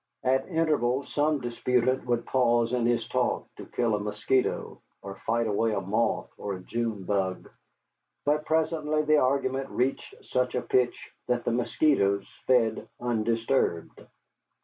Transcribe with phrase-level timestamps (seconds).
[0.23, 5.45] At intervals some disputant would pause in his talk to kill a mosquito or fight
[5.45, 7.47] away a moth or a June bug,
[8.25, 14.07] but presently the argument reached such a pitch that the mosquitoes fed undisturbed.